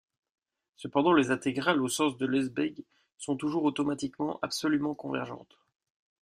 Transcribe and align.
Cependant 0.77 1.13
les 1.13 1.29
intégrales 1.29 1.79
au 1.79 1.87
sens 1.87 2.17
de 2.17 2.25
Lebesgue 2.25 2.83
sont 3.19 3.35
toujours 3.37 3.65
automatiquement 3.65 4.39
absolument 4.41 4.95
convergentes. 4.95 5.59